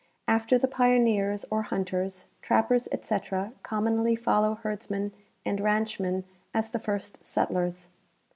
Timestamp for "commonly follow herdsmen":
3.61-5.11